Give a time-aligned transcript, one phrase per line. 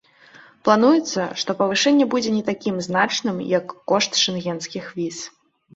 [0.69, 3.65] Плануецца, што павышэнне будзе не такім значным, як
[3.95, 5.17] кошт шэнгенскіх віз.